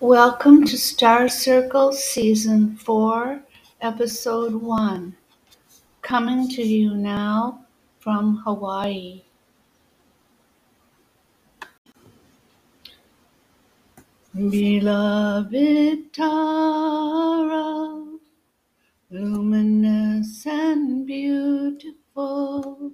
Welcome 0.00 0.64
to 0.66 0.78
Star 0.78 1.28
Circle 1.28 1.92
Season 1.92 2.76
4, 2.76 3.42
Episode 3.80 4.54
1. 4.54 5.16
Coming 6.02 6.48
to 6.50 6.62
you 6.62 6.94
now 6.94 7.66
from 7.98 8.36
Hawaii. 8.44 9.24
Beloved 14.36 16.12
Tara, 16.12 18.04
luminous 19.10 20.46
and 20.46 21.08
beautiful, 21.08 22.92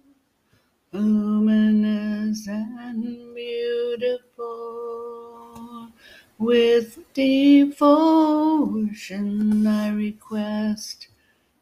luminous 0.91 2.49
and 2.49 3.35
beautiful. 3.35 5.14
With 6.39 6.99
devotion, 7.15 7.77
I 9.67 9.91
request 9.91 11.09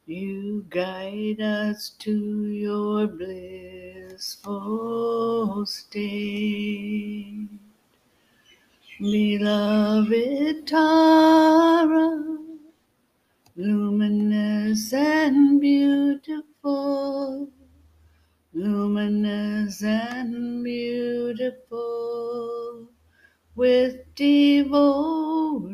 you 0.06 0.64
guide 0.70 1.40
us 1.40 1.90
to 2.00 2.46
your 2.48 3.06
blissful 4.16 4.56
state. 5.66 7.48
Beloved 8.98 10.66
Tara, 10.66 12.38
luminous 13.56 14.92
and 14.92 15.60
beautiful, 15.60 17.50
luminous 18.54 19.82
and 19.82 20.64
beautiful. 20.64 22.12
With 23.54 24.11
devotion, 24.14 25.72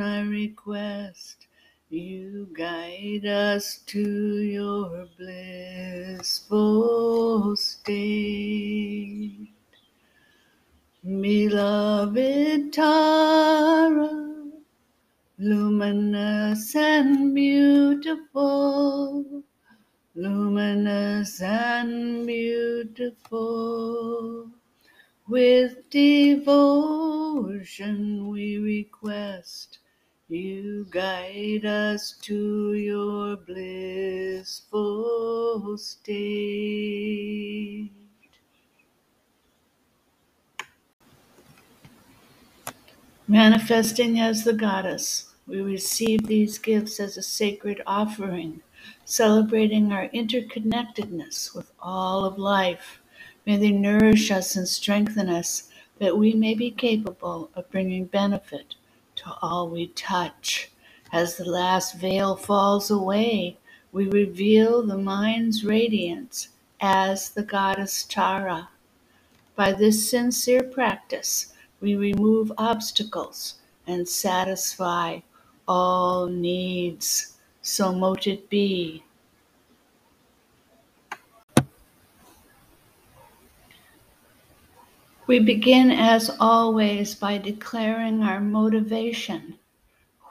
I 0.00 0.22
request 0.22 1.46
you 1.90 2.48
guide 2.56 3.26
us 3.26 3.80
to 3.86 4.38
your 4.38 5.06
blissful 6.18 7.56
state. 7.56 9.48
Beloved 11.04 12.72
Tara, 12.72 14.32
luminous 15.38 16.74
and 16.76 17.34
beautiful, 17.34 19.24
luminous 20.14 21.40
and 21.42 22.26
beautiful. 22.26 24.50
With 25.30 25.88
devotion 25.90 27.68
we 28.30 28.58
request 28.58 29.78
you 30.26 30.88
guide 30.90 31.64
us 31.64 32.18
to 32.22 32.72
your 32.72 33.36
blissful 33.36 34.58
state. 35.78 37.92
Manifesting 43.28 44.18
as 44.18 44.42
the 44.42 44.52
goddess, 44.52 45.32
we 45.46 45.60
receive 45.60 46.26
these 46.26 46.58
gifts 46.58 46.98
as 46.98 47.16
a 47.16 47.22
sacred 47.22 47.80
offering, 47.86 48.62
celebrating 49.04 49.92
our 49.92 50.08
interconnectedness 50.08 51.54
with 51.54 51.70
all 51.78 52.24
of 52.24 52.36
life. 52.36 52.99
May 53.50 53.56
they 53.56 53.72
nourish 53.72 54.30
us 54.30 54.54
and 54.54 54.68
strengthen 54.68 55.28
us 55.28 55.72
that 55.98 56.16
we 56.16 56.34
may 56.34 56.54
be 56.54 56.70
capable 56.70 57.50
of 57.56 57.68
bringing 57.72 58.04
benefit 58.04 58.76
to 59.16 59.34
all 59.42 59.68
we 59.68 59.88
touch. 59.88 60.70
As 61.12 61.36
the 61.36 61.50
last 61.50 61.96
veil 61.96 62.36
falls 62.36 62.92
away, 62.92 63.56
we 63.90 64.06
reveal 64.06 64.84
the 64.84 64.96
mind's 64.96 65.64
radiance 65.64 66.50
as 66.80 67.30
the 67.30 67.42
goddess 67.42 68.04
Tara. 68.04 68.68
By 69.56 69.72
this 69.72 70.08
sincere 70.08 70.62
practice, 70.62 71.52
we 71.80 71.96
remove 71.96 72.52
obstacles 72.56 73.56
and 73.84 74.08
satisfy 74.08 75.22
all 75.66 76.26
needs. 76.26 77.36
So 77.62 77.92
mote 77.92 78.28
it 78.28 78.48
be. 78.48 79.02
We 85.30 85.38
begin, 85.38 85.92
as 85.92 86.28
always, 86.40 87.14
by 87.14 87.38
declaring 87.38 88.24
our 88.24 88.40
motivation. 88.40 89.60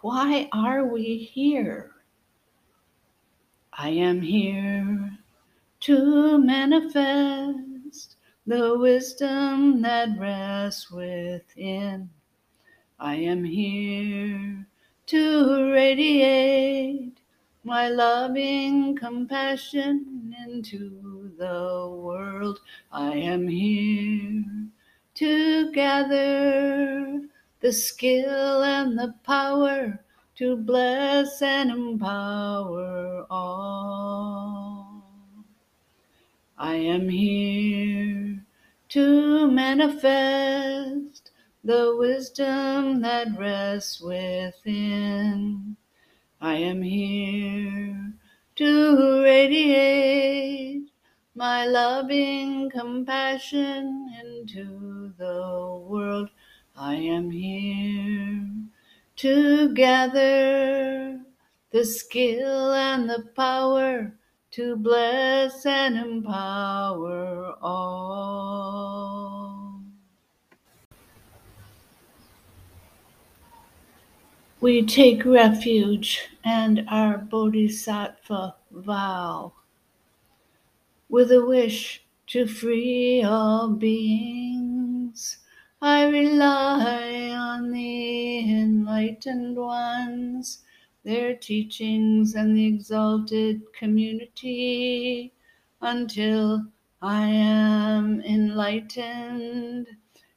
Why 0.02 0.50
are 0.52 0.84
we 0.84 1.16
here? 1.16 1.92
I 3.72 3.92
am 3.92 4.20
here 4.20 5.18
to 5.80 6.38
manifest 6.38 8.18
the 8.46 8.78
wisdom 8.78 9.82
that 9.84 10.20
rests 10.20 10.92
within. 10.92 12.10
I 13.00 13.16
am 13.16 13.46
here 13.46 14.68
to 15.06 15.72
radiate 15.72 17.22
my 17.64 17.88
loving 17.88 18.98
compassion 18.98 20.36
into 20.46 21.32
the 21.38 21.88
world. 21.90 22.60
I 22.92 23.14
am 23.14 23.48
here 23.48 24.44
to 25.20 25.70
gather 25.74 27.20
the 27.60 27.74
skill 27.74 28.64
and 28.64 28.98
the 28.98 29.14
power 29.26 30.00
to 30.34 30.56
bless 30.56 31.42
and 31.42 31.70
empower 31.70 33.26
all. 33.30 35.04
I 36.58 36.76
am 36.76 37.10
here 37.10 38.46
to 38.88 39.52
manifest 39.52 41.32
the 41.66 41.94
wisdom 41.98 43.02
that 43.02 43.38
rests 43.38 44.00
within. 44.00 45.76
I 46.40 46.54
am 46.54 46.82
here 46.82 48.14
to 48.56 49.22
radiate 49.22 50.90
my 51.40 51.66
loving 51.66 52.70
compassion 52.70 54.14
into 54.22 55.14
the 55.18 55.82
world. 55.88 56.30
I 56.76 56.96
am 56.96 57.32
here 57.32 58.46
to 59.16 59.74
gather 59.74 61.22
the 61.72 61.86
skill 61.86 62.74
and 62.74 63.10
the 63.10 63.30
power 63.38 64.12
to 64.52 64.76
bless 64.76 65.66
and 65.66 65.96
empower 65.96 67.56
all. 67.62 69.00
We 74.60 74.86
take 74.86 75.24
refuge 75.24 76.20
and 76.44 76.84
our 76.90 77.18
bodhisattva 77.18 78.58
vow 78.72 79.54
with 81.10 81.32
a 81.32 81.44
wish 81.46 82.06
to 82.28 82.48
free 82.48 83.22
all 83.24 83.70
beings. 83.74 85.40
I 85.82 86.08
rely 86.08 87.32
on 87.32 87.72
the 87.72 88.40
enlightened 88.52 89.58
ones, 89.58 90.64
their 91.04 91.36
teachings, 91.36 92.36
and 92.36 92.56
the 92.56 92.66
exalted 92.68 93.74
community 93.74 95.34
until 95.82 96.68
I 97.02 97.28
am 97.28 98.22
enlightened, 98.22 99.88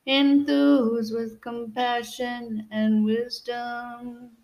enthused 0.06 1.14
with 1.14 1.40
compassion 1.40 2.66
and 2.70 3.04
wisdom. 3.04 4.36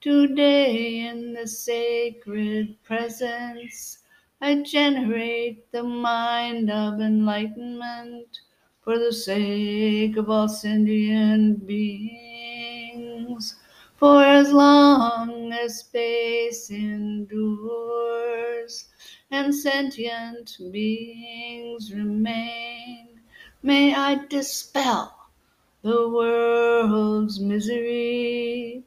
Today, 0.00 1.00
in 1.06 1.32
the 1.32 1.46
sacred 1.46 2.82
presence, 2.82 4.01
I 4.44 4.60
generate 4.62 5.70
the 5.70 5.84
mind 5.84 6.68
of 6.68 7.00
enlightenment 7.00 8.40
for 8.80 8.98
the 8.98 9.12
sake 9.12 10.16
of 10.16 10.28
all 10.28 10.48
sentient 10.48 11.64
beings. 11.64 13.54
For 13.94 14.24
as 14.24 14.52
long 14.52 15.52
as 15.52 15.78
space 15.78 16.70
endures 16.70 17.28
and 19.30 19.54
sentient 19.54 20.58
beings 20.72 21.94
remain, 21.94 23.20
may 23.62 23.94
I 23.94 24.26
dispel 24.26 25.30
the 25.82 26.08
world's 26.08 27.38
misery 27.38 28.82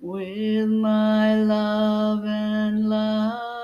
with 0.00 0.68
my 0.68 1.36
love 1.36 2.24
and 2.24 2.88
light. 2.88 3.55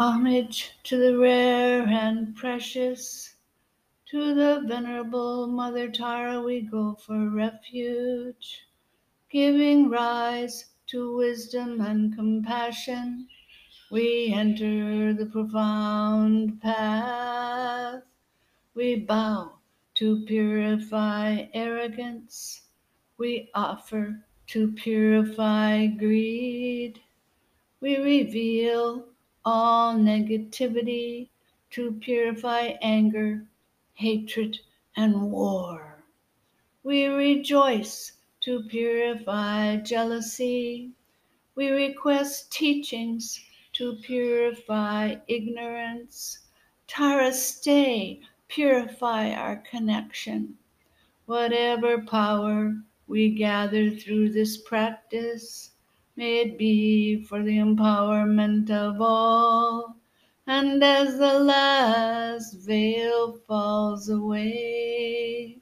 Homage 0.00 0.74
to 0.84 0.96
the 0.96 1.18
rare 1.18 1.82
and 1.82 2.36
precious. 2.36 3.34
To 4.10 4.32
the 4.32 4.62
venerable 4.64 5.48
Mother 5.48 5.90
Tara 5.90 6.40
we 6.40 6.60
go 6.60 6.94
for 6.94 7.28
refuge, 7.30 8.62
giving 9.28 9.90
rise 9.90 10.66
to 10.86 11.16
wisdom 11.16 11.80
and 11.80 12.14
compassion. 12.14 13.26
We 13.90 14.32
enter 14.32 15.12
the 15.14 15.26
profound 15.26 16.62
path. 16.62 18.04
We 18.76 19.00
bow 19.00 19.54
to 19.94 20.24
purify 20.26 21.46
arrogance. 21.54 22.62
We 23.16 23.50
offer 23.52 24.24
to 24.46 24.70
purify 24.74 25.86
greed. 25.86 27.00
We 27.80 27.96
reveal 27.96 29.08
all 29.50 29.94
negativity 29.94 31.26
to 31.70 31.92
purify 32.02 32.74
anger, 32.82 33.46
hatred, 33.94 34.58
and 34.94 35.32
war. 35.32 36.04
We 36.82 37.06
rejoice 37.06 38.12
to 38.40 38.64
purify 38.64 39.76
jealousy. 39.76 40.90
We 41.54 41.70
request 41.70 42.52
teachings 42.52 43.42
to 43.72 43.96
purify 44.02 45.16
ignorance. 45.28 46.40
Tara, 46.86 47.32
stay, 47.32 48.20
purify 48.48 49.30
our 49.30 49.56
connection. 49.56 50.58
Whatever 51.24 52.02
power 52.02 52.74
we 53.06 53.30
gather 53.30 53.88
through 53.88 54.32
this 54.32 54.58
practice, 54.58 55.70
may 56.18 56.40
it 56.40 56.58
be 56.58 57.22
for 57.22 57.44
the 57.44 57.58
empowerment 57.58 58.68
of 58.70 59.00
all. 59.00 59.94
And 60.48 60.82
as 60.82 61.16
the 61.16 61.38
last 61.38 62.54
veil 62.54 63.38
falls 63.46 64.08
away, 64.08 65.58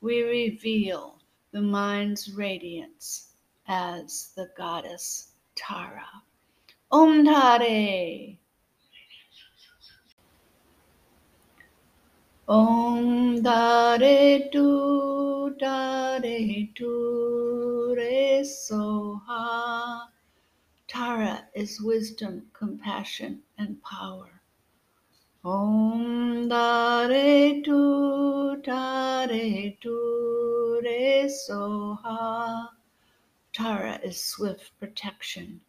we 0.00 0.22
reveal 0.22 1.20
the 1.52 1.62
mind's 1.62 2.32
radiance 2.32 3.34
as 3.68 4.32
the 4.34 4.48
goddess 4.56 5.28
Tara. 5.54 6.08
Om 6.90 7.24
Tare. 7.24 8.36
Om 12.48 13.44
Tare 13.44 14.50
Tu 14.50 15.54
Tare 15.60 16.68
Tu 16.74 17.63
Re 18.14 18.42
Soha. 18.44 20.06
Tara 20.86 21.48
is 21.52 21.80
wisdom, 21.80 22.46
compassion, 22.52 23.42
and 23.58 23.82
power. 23.82 24.40
Om 25.44 26.48
Tare 26.48 27.60
Tu 27.64 28.62
Tare 28.62 29.76
Tu 29.80 30.80
Re 30.84 31.24
Soha. 31.26 32.68
Tara 33.52 33.98
is 34.04 34.24
swift 34.24 34.70
protection. 34.78 35.60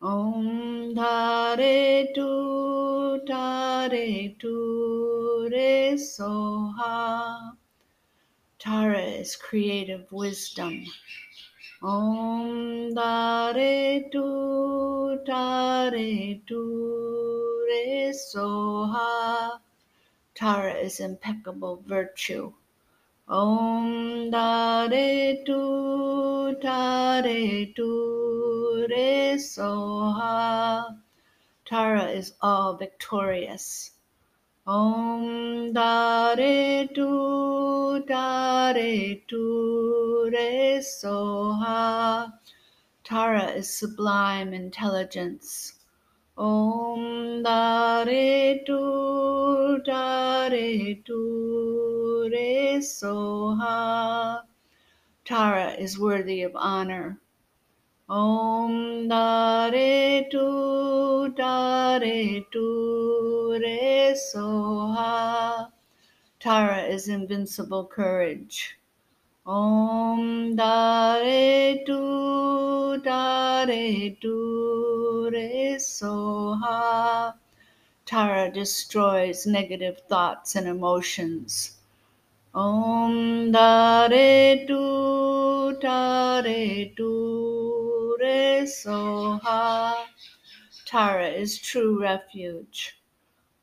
Om 0.00 0.94
Tare 0.94 2.06
Tu 2.14 3.20
Tare 3.26 4.34
Tu 4.38 5.48
Re 5.52 5.98
Soha. 5.98 7.52
Tara 8.58 9.02
is 9.02 9.36
creative 9.36 10.10
wisdom. 10.10 10.84
Om 11.80 12.92
Tu 14.10 15.18
Tare 15.24 16.40
Tu 16.44 17.66
Re 17.68 18.12
Soha. 18.12 19.60
Tara 20.34 20.74
is 20.74 20.98
impeccable 20.98 21.76
virtue. 21.86 22.52
Om 23.28 24.28
Tare 24.32 25.44
Tu 25.46 26.56
Tare 26.60 27.66
Tu 27.76 28.86
Re 28.90 29.36
Soha. 29.38 30.98
Tara 31.64 32.06
is 32.06 32.32
all 32.40 32.74
victorious. 32.74 33.92
Om 34.70 35.72
Tare 35.72 36.88
Tu 36.94 38.04
Tare 38.06 39.22
Tu 39.26 40.30
Re 40.30 40.82
Soha. 40.82 42.34
Tara 43.02 43.46
is 43.52 43.78
sublime 43.78 44.52
intelligence. 44.52 45.72
Om 46.36 47.42
Tare 47.42 48.58
Tu 48.66 49.80
Tare 49.86 50.94
Tu 51.02 52.28
Re 52.30 52.78
Soha. 52.82 54.42
Tara 55.24 55.70
is 55.80 55.98
worthy 55.98 56.42
of 56.42 56.52
honor. 56.54 57.18
Om 58.10 59.06
Tu 60.30 61.34
Tare 61.36 62.46
Tu 62.50 63.58
Re 63.60 64.14
Soha. 64.16 65.70
Tara 66.40 66.84
is 66.84 67.08
invincible 67.08 67.84
courage. 67.84 68.78
Om 69.44 70.56
Tare 70.56 71.84
Tu 71.84 73.00
Tare 73.04 74.16
Tu 74.22 75.30
Re 75.30 75.76
Soha. 75.78 77.34
Tara 78.06 78.50
destroys 78.50 79.46
negative 79.46 80.00
thoughts 80.08 80.56
and 80.56 80.66
emotions. 80.66 81.76
Om 82.54 83.52
Tare 83.52 84.64
Tu 84.66 85.78
Tare 85.78 86.92
Tu 86.96 87.97
Re 88.18 88.62
Soha. 88.64 90.06
Tara 90.86 91.28
is 91.28 91.58
true 91.58 92.00
refuge. 92.00 92.98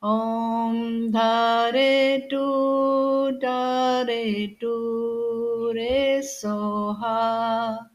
Om 0.01 1.11
Tare 1.11 2.27
Tu 2.29 3.39
Tare 3.41 4.47
Tu 4.59 5.71
Re 5.73 6.21
Soha. 6.21 7.89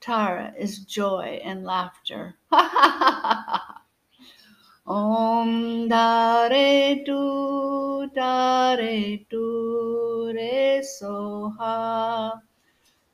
Tara 0.00 0.54
is 0.56 0.78
joy 0.84 1.40
and 1.42 1.64
laughter. 1.64 2.36
Om 4.86 5.88
Tare 5.88 7.04
Tu 7.04 8.10
Tare 8.14 9.18
Tu 9.28 10.32
Re 10.34 10.82
Soha. 10.82 12.40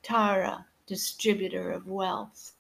Tara, 0.03 0.67
distributor 0.87 1.71
of 1.73 1.87
wealth. 1.89 2.56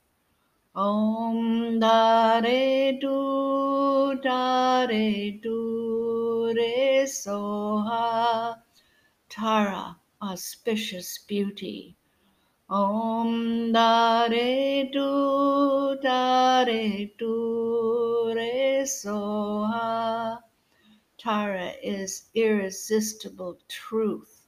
Om 0.79 1.81
Tare 1.81 2.99
Tu 3.01 4.21
Tare 4.23 5.41
Tu 5.43 6.53
Re 6.55 7.07
Soha. 7.07 8.59
Tara, 9.31 9.97
auspicious 10.21 11.17
beauty. 11.27 11.97
Om 12.69 13.73
Tare 13.73 14.91
Tu 14.93 15.99
Tare 16.03 17.11
Tu 17.17 18.33
Re 18.37 18.83
Soha. 18.85 20.41
Tara 21.17 21.73
is 21.83 22.29
irresistible 22.35 23.59
truth. 23.67 24.43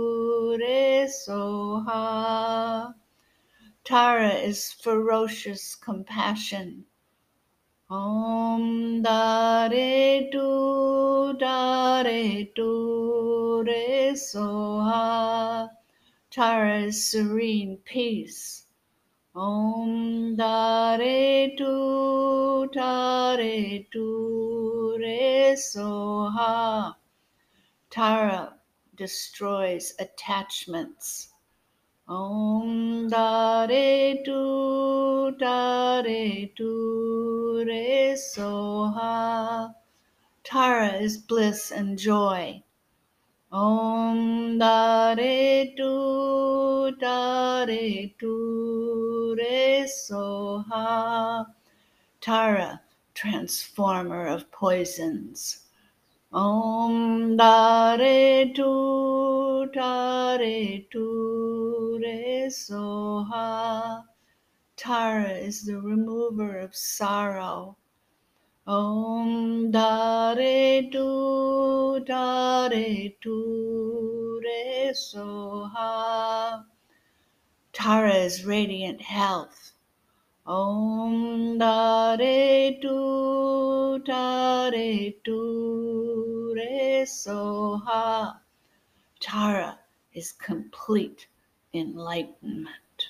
Soha. 1.12 2.95
Tara 3.85 4.31
is 4.31 4.73
ferocious 4.73 5.75
compassion. 5.75 6.87
Om 7.90 9.02
Tare 9.02 10.31
Tu 10.33 11.37
Tare 11.38 12.47
Tu 12.54 13.62
Re 13.66 14.12
Soha. 14.14 15.69
Tara 16.31 16.85
is 16.85 17.04
serene 17.11 17.76
peace. 17.85 18.66
Om 19.35 20.37
Tare 20.37 21.50
Tu 21.59 22.69
Tare 22.73 23.87
Tu 23.92 24.97
Re 24.99 25.54
Soha. 25.57 26.95
Tara 27.90 28.51
destroys 29.02 29.94
attachments. 29.99 31.32
Om 32.06 33.11
Tare 33.11 34.23
Tu 34.25 35.37
Tare 35.40 36.50
Tu 36.56 37.64
Re 37.66 38.14
Soha. 38.14 39.75
Tara 40.44 40.92
is 41.06 41.18
bliss 41.18 41.73
and 41.73 41.99
joy. 41.99 42.62
Om 43.50 44.59
Tare 44.61 45.75
Tu 45.76 45.92
dare 47.02 48.14
tu 48.18 49.35
re 49.37 49.85
soha. 49.87 51.44
Tara, 52.21 52.80
transformer 53.14 54.28
of 54.28 54.50
poisons. 54.52 55.62
Om 56.32 57.36
dare 57.36 58.52
tu 58.54 59.66
dare 59.70 60.86
tu 60.90 61.98
re 62.02 62.48
soha. 62.48 64.02
Tara 64.74 65.28
is 65.28 65.66
the 65.66 65.78
remover 65.78 66.56
of 66.56 66.74
sorrow. 66.74 67.76
Om 68.66 69.70
dare 69.70 70.88
tu 70.90 72.00
dare 72.06 73.10
tu 73.20 74.40
re 74.42 74.92
soha. 74.94 76.64
Tara 77.74 78.14
is 78.14 78.46
radiant 78.46 79.02
health. 79.02 79.71
Om 80.44 81.56
dare 81.56 82.78
tu 82.82 84.00
dare 84.04 85.14
tu 85.22 86.52
re 86.56 87.04
soha. 87.06 88.40
Tara 89.20 89.78
is 90.12 90.32
complete 90.32 91.28
enlightenment. 91.72 93.08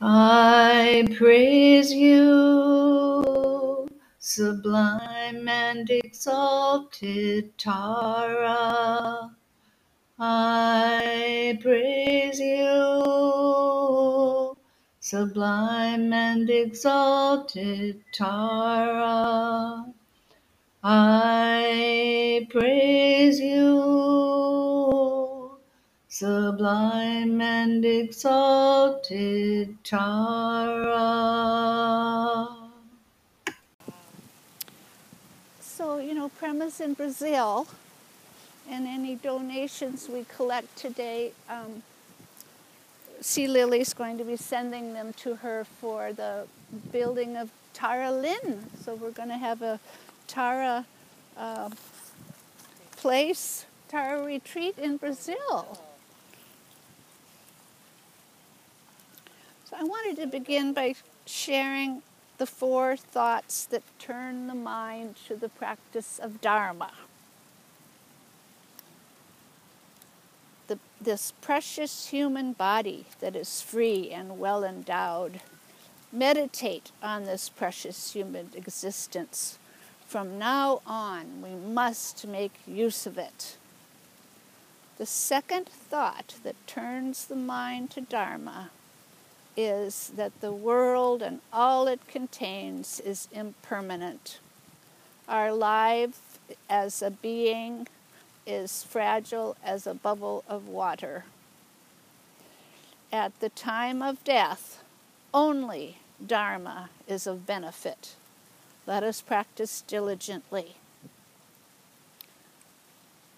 I 0.00 1.04
praise 1.16 1.92
you, 1.92 3.86
sublime 4.18 5.48
and 5.48 5.88
exalted 5.90 7.56
Tara. 7.56 9.30
Sublime 15.12 16.08
and 16.14 16.48
exalted 16.48 18.00
Tara. 18.14 19.84
I 20.82 22.46
praise 22.48 23.38
you, 23.38 23.68
sublime 26.08 27.42
and 27.42 27.84
exalted 27.84 29.76
Tara. 29.84 30.88
So, 35.60 35.98
you 35.98 36.14
know, 36.14 36.30
Prema's 36.40 36.80
in 36.80 36.94
Brazil, 36.94 37.66
and 38.66 38.86
any 38.86 39.16
donations 39.16 40.08
we 40.08 40.24
collect 40.34 40.74
today, 40.74 41.32
um, 41.50 41.82
Sea 43.22 43.46
Lily's 43.46 43.94
going 43.94 44.18
to 44.18 44.24
be 44.24 44.36
sending 44.36 44.94
them 44.94 45.12
to 45.14 45.36
her 45.36 45.64
for 45.64 46.12
the 46.12 46.46
building 46.90 47.36
of 47.36 47.50
Tara 47.72 48.10
Lynn. 48.10 48.66
So 48.84 48.94
we're 48.94 49.12
going 49.12 49.28
to 49.28 49.38
have 49.38 49.62
a 49.62 49.78
Tara 50.26 50.86
uh, 51.36 51.70
place, 52.96 53.66
Tara 53.88 54.22
retreat 54.24 54.76
in 54.76 54.96
Brazil. 54.96 55.78
So 59.64 59.76
I 59.78 59.84
wanted 59.84 60.20
to 60.20 60.26
begin 60.26 60.72
by 60.72 60.94
sharing 61.24 62.02
the 62.38 62.46
four 62.46 62.96
thoughts 62.96 63.64
that 63.66 63.82
turn 63.98 64.48
the 64.48 64.54
mind 64.54 65.14
to 65.28 65.36
the 65.36 65.48
practice 65.48 66.18
of 66.18 66.40
Dharma. 66.40 66.90
The, 70.72 70.78
this 71.02 71.34
precious 71.42 72.08
human 72.08 72.54
body 72.54 73.04
that 73.20 73.36
is 73.36 73.60
free 73.60 74.10
and 74.10 74.38
well 74.38 74.64
endowed. 74.64 75.42
Meditate 76.10 76.92
on 77.02 77.24
this 77.24 77.50
precious 77.50 78.14
human 78.14 78.48
existence. 78.54 79.58
From 80.06 80.38
now 80.38 80.80
on, 80.86 81.42
we 81.42 81.50
must 81.50 82.26
make 82.26 82.54
use 82.66 83.06
of 83.06 83.18
it. 83.18 83.58
The 84.96 85.04
second 85.04 85.68
thought 85.68 86.36
that 86.42 86.66
turns 86.66 87.26
the 87.26 87.36
mind 87.36 87.90
to 87.90 88.00
Dharma 88.00 88.70
is 89.54 90.10
that 90.16 90.40
the 90.40 90.52
world 90.52 91.20
and 91.20 91.42
all 91.52 91.86
it 91.86 92.08
contains 92.08 92.98
is 92.98 93.28
impermanent. 93.30 94.40
Our 95.28 95.52
life 95.52 96.38
as 96.70 97.02
a 97.02 97.10
being 97.10 97.88
is 98.46 98.82
fragile 98.82 99.56
as 99.64 99.86
a 99.86 99.94
bubble 99.94 100.44
of 100.48 100.68
water. 100.68 101.24
At 103.12 103.38
the 103.40 103.50
time 103.50 104.02
of 104.02 104.24
death, 104.24 104.82
only 105.34 105.98
Dharma 106.24 106.90
is 107.06 107.26
of 107.26 107.46
benefit. 107.46 108.14
Let 108.86 109.02
us 109.02 109.20
practice 109.20 109.82
diligently. 109.86 110.76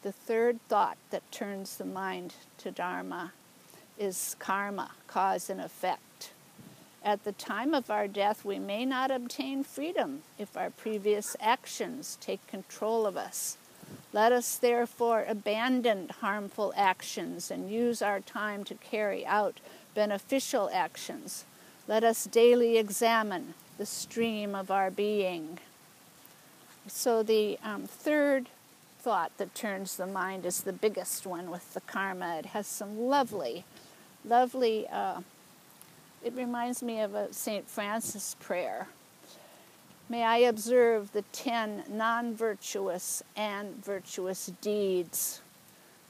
The 0.03 0.13
third 0.13 0.61
thought 0.69 0.99
that 1.11 1.31
turns 1.33 1.77
the 1.77 1.85
mind 1.85 2.35
to 2.59 2.71
Dharma 2.71 3.33
is 3.99 4.37
karma, 4.39 4.91
cause 5.07 5.49
and 5.49 5.61
effect. 5.61 6.31
At 7.03 7.25
the 7.25 7.33
time 7.33 7.75
of 7.75 7.91
our 7.91 8.09
death, 8.09 8.45
we 8.45 8.59
may 8.59 8.85
not 8.85 9.11
obtain 9.11 9.63
freedom 9.63 10.23
if 10.39 10.57
our 10.57 10.71
previous 10.71 11.37
actions 11.41 12.17
take 12.21 12.47
control 12.47 13.07
of 13.07 13.17
us. 13.17 13.57
Let 14.15 14.33
us 14.33 14.57
therefore 14.57 15.27
abandon 15.29 16.09
harmful 16.09 16.73
actions 16.77 17.51
and 17.51 17.71
use 17.71 18.01
our 18.01 18.21
time 18.21 18.65
to 18.65 18.75
carry 18.77 19.27
out 19.27 19.59
beneficial 19.95 20.71
actions. 20.73 21.45
Let 21.87 22.05
us 22.05 22.25
daily 22.25 22.79
examine 22.79 23.53
the 23.77 23.87
stream 23.87 24.55
of 24.55 24.71
our 24.71 24.91
being. 24.91 25.59
So, 26.87 27.23
the 27.23 27.59
um, 27.65 27.83
third 27.83 28.47
thought 29.01 29.37
that 29.39 29.55
turns 29.55 29.97
the 29.97 30.07
mind 30.07 30.47
is 30.47 30.61
the 30.61 30.73
biggest 30.73 31.27
one 31.27 31.51
with 31.51 31.75
the 31.75 31.81
karma. 31.81 32.37
It 32.39 32.47
has 32.47 32.67
some 32.67 32.97
lovely 32.99 33.65
lovely, 34.25 34.87
uh, 34.89 35.21
it 36.23 36.33
reminds 36.35 36.83
me 36.83 37.01
of 37.01 37.15
a 37.15 37.33
St. 37.33 37.69
Francis 37.69 38.37
prayer. 38.41 38.89
May 40.09 40.23
I 40.23 40.37
observe 40.39 41.13
the 41.13 41.23
ten 41.33 41.83
non 41.89 42.35
virtuous 42.35 43.23
and 43.37 43.83
virtuous 43.85 44.53
deeds. 44.61 45.41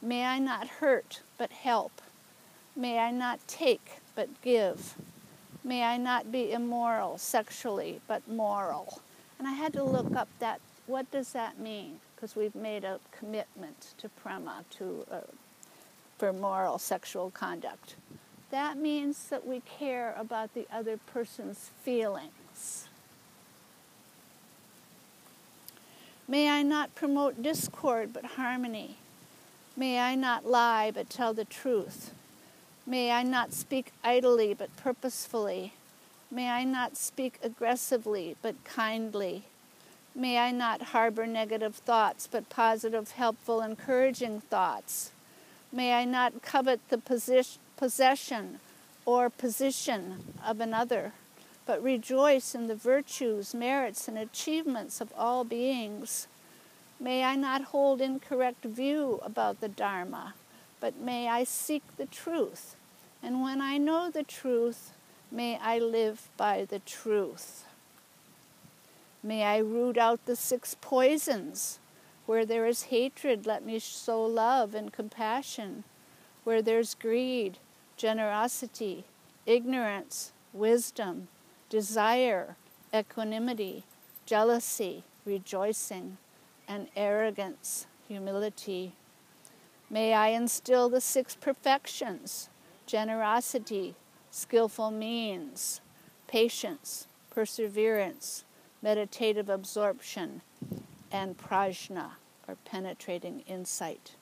May 0.03 0.25
I 0.25 0.39
not 0.39 0.67
hurt 0.67 1.23
but 1.39 1.53
help. 1.53 2.03
May 2.77 2.99
I 2.99 3.11
not 3.11 3.39
take 3.47 4.01
but 4.17 4.29
give. 4.43 4.95
May 5.63 5.85
I 5.85 5.97
not 5.97 6.33
be 6.33 6.53
immoral 6.53 7.19
sexually 7.19 8.01
but 8.09 8.27
moral. 8.29 9.01
And 9.39 9.47
I 9.47 9.53
had 9.53 9.73
to 9.75 9.85
look 9.85 10.15
up 10.17 10.29
that, 10.41 10.61
what 10.87 11.11
does 11.11 11.33
that 11.33 11.59
mean? 11.59 12.01
Because 12.15 12.37
we've 12.37 12.55
made 12.55 12.85
a 12.85 12.99
commitment 13.17 13.95
to 13.99 14.09
Prema, 14.09 14.65
to 14.71 15.05
uh, 15.11 15.21
for 16.19 16.33
moral 16.33 16.79
sexual 16.79 17.31
conduct. 17.31 17.97
That 18.51 18.77
means 18.77 19.29
that 19.29 19.47
we 19.47 19.61
care 19.61 20.15
about 20.19 20.55
the 20.55 20.67
other 20.73 20.97
person's 20.97 21.71
feelings. 21.83 22.89
May 26.27 26.49
I 26.49 26.63
not 26.63 26.95
promote 26.95 27.43
discord 27.43 28.13
but 28.13 28.25
harmony. 28.25 28.97
May 29.77 29.99
I 29.99 30.15
not 30.15 30.47
lie 30.47 30.91
but 30.91 31.11
tell 31.11 31.35
the 31.35 31.45
truth. 31.45 32.13
May 32.87 33.11
I 33.11 33.23
not 33.23 33.53
speak 33.53 33.93
idly 34.03 34.55
but 34.55 34.75
purposefully. 34.77 35.75
May 36.31 36.51
I 36.51 36.65
not 36.65 36.97
speak 36.97 37.39
aggressively 37.43 38.37
but 38.41 38.63
kindly. 38.65 39.45
May 40.15 40.39
I 40.39 40.51
not 40.51 40.81
harbor 40.81 41.27
negative 41.27 41.75
thoughts 41.75 42.27
but 42.27 42.49
positive, 42.49 43.11
helpful, 43.11 43.61
encouraging 43.61 44.41
thoughts. 44.43 45.11
May 45.73 45.95
I 45.95 46.05
not 46.05 46.41
covet 46.43 46.81
the 46.89 46.99
possession 47.77 48.61
or 49.05 49.29
position 49.29 50.23
of 50.47 50.61
another, 50.61 51.13
but 51.67 51.83
rejoice 51.83 52.55
in 52.55 52.67
the 52.67 52.75
virtues, 52.75 53.55
merits, 53.55 54.09
and 54.09 54.19
achievements 54.19 55.01
of 55.01 55.13
all 55.17 55.45
beings. 55.45 56.27
May 57.01 57.25
I 57.25 57.37
not 57.37 57.65
hold 57.65 58.01
incorrect 58.01 58.65
view 58.65 59.21
about 59.23 59.61
the 59.61 59.69
Dharma, 59.69 60.35
but 60.81 60.97
may 60.97 61.29
I 61.29 61.45
seek 61.45 61.83
the 61.97 62.07
truth. 62.07 62.77
And 63.23 63.43
when 63.43 63.61
I 63.61 63.79
know 63.79 64.11
the 64.11 64.23
truth, 64.23 64.93
may 65.31 65.59
I 65.59 65.79
live 65.79 66.29
by 66.37 66.65
the 66.65 66.81
truth. 66.81 67.65
May 69.23 69.43
I 69.43 69.59
root 69.59 69.97
out 69.97 70.27
the 70.27 70.37
six 70.37 70.77
poisons 70.81 71.79
where 72.27 72.47
there 72.47 72.67
is 72.67 72.85
hatred, 72.85 73.47
let 73.47 73.65
me 73.65 73.79
sow 73.79 74.25
love 74.25 74.75
and 74.75 74.93
compassion. 74.93 75.85
Where 76.45 76.63
there's 76.63 76.95
greed, 76.95 77.59
generosity, 77.97 79.05
ignorance, 79.47 80.33
wisdom, 80.53 81.29
desire, 81.75 82.55
equanimity, 82.95 83.83
jealousy, 84.27 85.03
rejoicing, 85.25 86.17
and 86.69 86.87
arrogance, 86.95 87.89
humility. 88.07 88.93
May 89.91 90.15
I 90.15 90.29
instill 90.29 90.89
the 90.89 91.01
six 91.01 91.35
perfections 91.35 92.49
generosity, 92.87 93.97
skillful 94.31 94.93
means, 94.93 95.81
patience, 96.29 97.09
perseverance, 97.29 98.45
meditative 98.81 99.49
absorption, 99.49 100.43
and 101.11 101.37
prajna, 101.37 102.11
or 102.47 102.55
penetrating 102.65 103.43
insight. 103.49 104.13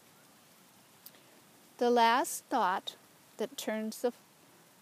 The 1.76 1.90
last 1.90 2.44
thought 2.48 2.96
that 3.36 3.58
turns 3.58 4.00
the 4.00 4.14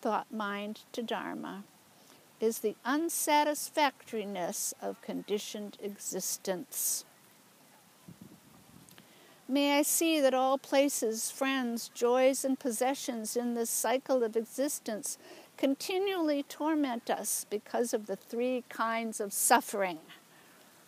thought 0.00 0.32
mind 0.32 0.82
to 0.92 1.02
Dharma 1.02 1.64
is 2.40 2.60
the 2.60 2.76
unsatisfactoriness 2.84 4.74
of 4.80 5.00
conditioned 5.02 5.76
existence. 5.82 7.04
May 9.48 9.78
I 9.78 9.82
see 9.82 10.20
that 10.20 10.32
all 10.32 10.58
places, 10.58 11.30
friends, 11.30 11.90
joys, 11.92 12.44
and 12.44 12.58
possessions 12.58 13.36
in 13.36 13.54
this 13.54 13.68
cycle 13.68 14.22
of 14.22 14.36
existence 14.36 15.18
continually 15.56 16.44
torment 16.44 17.10
us 17.10 17.44
because 17.50 17.92
of 17.92 18.06
the 18.06 18.16
three 18.16 18.64
kinds 18.68 19.20
of 19.20 19.32
suffering. 19.32 19.98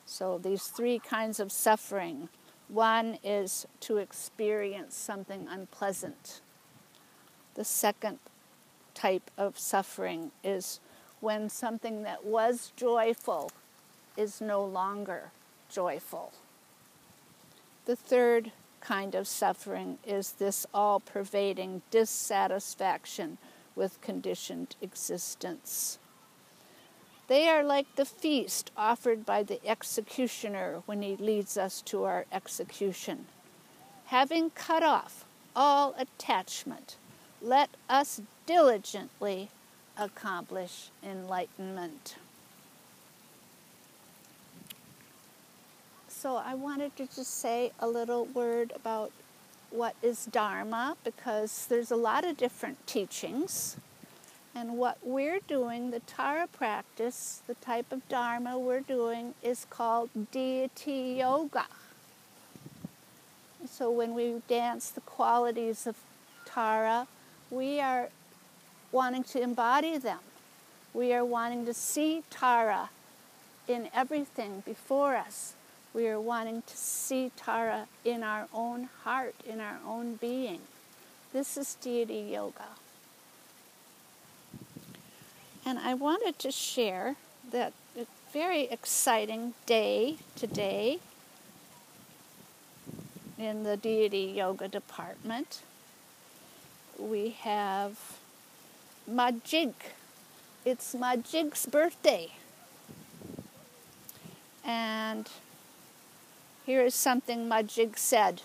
So, 0.07 0.39
these 0.39 0.69
three 0.69 0.99
kinds 0.99 1.41
of 1.41 1.53
suffering 1.53 2.29
one 2.69 3.19
is 3.23 3.67
to 3.81 3.99
experience 3.99 4.95
something 4.97 5.47
unpleasant. 5.49 6.41
The 7.55 7.65
second 7.65 8.19
type 8.95 9.31
of 9.37 9.59
suffering 9.59 10.31
is 10.43 10.81
when 11.23 11.49
something 11.49 12.03
that 12.03 12.25
was 12.25 12.73
joyful 12.75 13.49
is 14.17 14.41
no 14.41 14.63
longer 14.63 15.31
joyful. 15.71 16.33
The 17.87 17.95
third 17.95 18.51
kind 18.81 19.15
of 19.15 19.29
suffering 19.29 19.99
is 20.05 20.33
this 20.33 20.67
all 20.75 20.99
pervading 20.99 21.83
dissatisfaction 21.93 23.39
with 23.77 24.01
conditioned 24.01 24.75
existence. 24.83 25.99
They 27.29 27.49
are 27.49 27.63
like 27.63 27.95
the 27.95 28.05
feast 28.05 28.73
offered 28.77 29.25
by 29.25 29.45
the 29.45 29.65
executioner 29.65 30.83
when 30.87 31.03
he 31.03 31.15
leads 31.15 31.57
us 31.57 31.81
to 31.83 32.03
our 32.03 32.27
execution. 32.33 33.27
Having 34.07 34.51
cut 34.51 34.83
off 34.83 35.25
all 35.55 35.95
attachment, 35.97 36.97
let 37.41 37.71
us 37.89 38.21
diligently 38.45 39.51
accomplish 39.99 40.91
enlightenment. 41.03 42.17
So, 46.09 46.37
I 46.37 46.55
wanted 46.55 46.97
to 46.97 47.07
just 47.07 47.39
say 47.41 47.73
a 47.81 47.89
little 47.89 48.27
word 48.27 48.73
about 48.77 49.11
what 49.71 49.97
is 50.03 50.27
Dharma 50.27 50.97
because 51.03 51.67
there's 51.69 51.91
a 51.91 51.97
lot 51.97 52.25
of 52.25 52.37
different 52.37 52.87
teachings. 52.87 53.77
And 54.55 54.77
what 54.77 54.99
we're 55.03 55.41
doing, 55.49 55.91
the 55.91 56.01
Tara 56.01 56.47
practice, 56.47 57.41
the 57.47 57.55
type 57.55 57.91
of 57.91 58.07
Dharma 58.09 58.59
we're 58.59 58.81
doing, 58.81 59.35
is 59.43 59.67
called 59.71 60.11
deity 60.31 61.17
yoga. 61.19 61.65
So 63.69 63.91
when 63.91 64.13
we 64.13 64.43
dance 64.49 64.91
the 64.91 65.01
qualities 65.01 65.87
of 65.87 65.97
Tara, 66.45 67.07
we 67.51 67.81
are 67.81 68.11
wanting 68.93 69.25
to 69.25 69.43
embody 69.43 69.99
them. 69.99 70.21
We 70.95 71.13
are 71.15 71.25
wanting 71.25 71.65
to 71.67 71.75
see 71.75 72.23
Tara 72.31 72.91
in 73.67 73.89
everything 73.95 74.63
before 74.65 75.17
us. 75.17 75.55
We 75.95 76.07
are 76.09 76.21
wanting 76.21 76.63
to 76.63 76.77
see 76.77 77.33
Tara 77.37 77.87
in 78.05 78.23
our 78.23 78.47
own 78.53 78.89
heart, 79.05 79.35
in 79.47 79.61
our 79.61 79.79
own 79.87 80.17
being. 80.17 80.61
This 81.33 81.57
is 81.57 81.75
deity 81.77 82.29
yoga. 82.31 82.69
And 85.65 85.79
I 85.79 85.95
wanted 85.95 86.39
to 86.41 86.51
share 86.51 87.17
that 87.51 87.73
very 88.33 88.63
exciting 88.65 89.55
day 89.67 90.17
today 90.37 90.99
in 93.39 93.63
the 93.63 93.77
deity 93.77 94.33
yoga 94.37 94.69
department. 94.69 95.63
We 96.99 97.31
have 97.41 97.99
Machig. 99.11 99.75
It's 100.65 100.95
Machig's 100.95 101.67
birthday. 101.67 102.33
And 104.65 105.29
here 106.65 106.83
is 106.83 106.95
something 106.95 107.49
Machig 107.49 107.99
said 107.99 108.43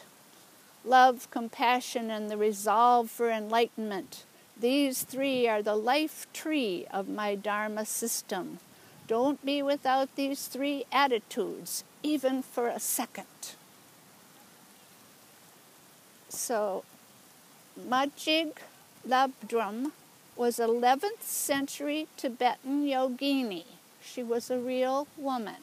Love, 0.83 1.29
compassion, 1.31 2.09
and 2.09 2.29
the 2.29 2.37
resolve 2.37 3.11
for 3.11 3.29
enlightenment. 3.29 4.23
These 4.59 5.03
three 5.03 5.47
are 5.47 5.61
the 5.61 5.75
life 5.75 6.25
tree 6.33 6.87
of 6.91 7.07
my 7.09 7.35
Dharma 7.35 7.85
system. 7.85 8.59
Don't 9.05 9.45
be 9.45 9.61
without 9.61 10.15
these 10.15 10.47
three 10.47 10.85
attitudes, 10.91 11.83
even 12.03 12.41
for 12.41 12.67
a 12.67 12.79
second. 12.79 13.27
So, 16.29 16.83
Machig 17.79 18.53
Labdrön 19.07 19.91
was 20.37 20.57
11th 20.59 21.21
century 21.21 22.07
Tibetan 22.15 22.85
yogini. 22.85 23.65
She 24.03 24.21
was 24.21 24.51
a 24.51 24.59
real 24.59 25.07
woman 25.17 25.61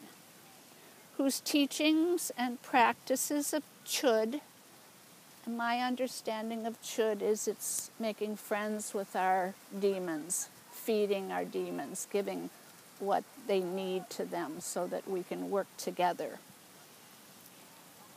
whose 1.16 1.38
teachings 1.40 2.32
and 2.36 2.60
practices 2.60 3.54
of 3.54 3.62
Chöd, 3.86 4.40
and 5.46 5.56
my 5.56 5.78
understanding 5.78 6.66
of 6.66 6.80
Chöd 6.82 7.22
is 7.22 7.46
it's 7.46 7.90
making 8.00 8.36
friends 8.36 8.92
with 8.92 9.14
our 9.14 9.54
demons, 9.78 10.48
feeding 10.72 11.30
our 11.30 11.44
demons, 11.44 12.08
giving 12.10 12.50
what 12.98 13.22
they 13.46 13.60
need 13.60 14.10
to 14.10 14.24
them 14.24 14.56
so 14.58 14.86
that 14.88 15.08
we 15.08 15.22
can 15.22 15.50
work 15.50 15.68
together. 15.76 16.40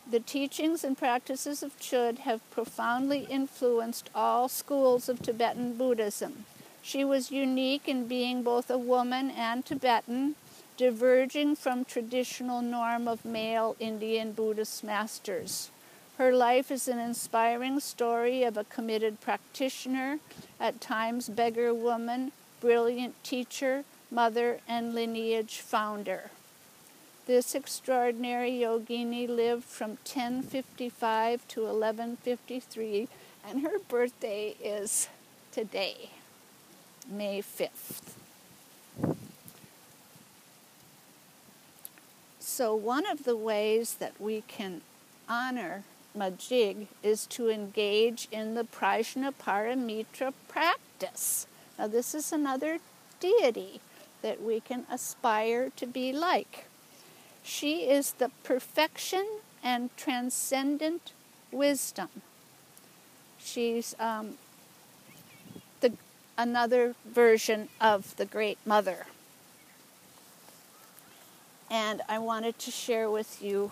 The 0.09 0.21
teachings 0.21 0.85
and 0.85 0.97
practices 0.97 1.61
of 1.61 1.77
Chöd 1.81 2.19
have 2.19 2.49
profoundly 2.49 3.27
influenced 3.29 4.09
all 4.15 4.47
schools 4.47 5.09
of 5.09 5.21
Tibetan 5.21 5.73
Buddhism. 5.73 6.45
She 6.81 7.03
was 7.03 7.29
unique 7.29 7.89
in 7.89 8.07
being 8.07 8.41
both 8.41 8.69
a 8.69 8.77
woman 8.77 9.29
and 9.29 9.65
Tibetan, 9.65 10.35
diverging 10.77 11.57
from 11.57 11.83
traditional 11.83 12.61
norm 12.61 13.09
of 13.09 13.25
male 13.25 13.75
Indian 13.81 14.31
Buddhist 14.31 14.81
masters. 14.81 15.71
Her 16.17 16.31
life 16.31 16.71
is 16.71 16.87
an 16.87 16.99
inspiring 16.99 17.81
story 17.81 18.43
of 18.43 18.55
a 18.55 18.63
committed 18.63 19.19
practitioner, 19.19 20.19
at 20.57 20.79
times 20.79 21.27
beggar 21.27 21.73
woman, 21.73 22.31
brilliant 22.61 23.21
teacher, 23.25 23.83
mother, 24.09 24.61
and 24.69 24.95
lineage 24.95 25.59
founder. 25.59 26.31
This 27.27 27.55
extraordinary 27.55 28.51
yogini 28.51 29.27
lived 29.27 29.65
from 29.65 29.97
1055 30.05 31.45
to 31.49 31.63
1153, 31.63 33.09
and 33.45 33.63
her 33.63 33.79
birthday 33.89 34.55
is 34.63 35.09
today, 35.51 36.11
May 37.05 37.41
5th. 37.41 38.13
So, 42.39 42.73
one 42.73 43.05
of 43.05 43.25
the 43.25 43.35
ways 43.35 43.95
that 43.95 44.13
we 44.21 44.45
can 44.47 44.79
honor 45.27 45.83
Machig 46.17 46.87
is 47.03 47.25
to 47.27 47.49
engage 47.49 48.29
in 48.31 48.55
the 48.55 48.63
Prajnaparamita 48.63 50.31
practice. 50.47 51.45
Now, 51.77 51.87
this 51.87 52.15
is 52.15 52.31
another 52.31 52.79
deity 53.19 53.81
that 54.21 54.41
we 54.41 54.61
can 54.61 54.85
aspire 54.89 55.71
to 55.75 55.85
be 55.85 56.13
like. 56.13 56.66
She 57.47 57.89
is 57.89 58.11
the 58.11 58.29
perfection 58.43 59.25
and 59.63 59.89
transcendent 59.95 61.13
wisdom. 61.49 62.09
She's 63.39 63.95
um, 63.99 64.37
the, 65.79 65.93
another 66.37 66.95
version 67.05 67.69
of 67.79 68.17
the 68.17 68.25
Great 68.25 68.57
Mother. 68.65 69.05
And 71.71 72.01
I 72.09 72.19
wanted 72.19 72.59
to 72.59 72.69
share 72.69 73.09
with 73.09 73.41
you 73.41 73.71